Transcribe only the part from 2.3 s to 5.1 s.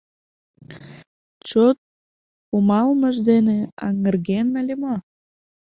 кумалмыж дене аҥырген ыле мо?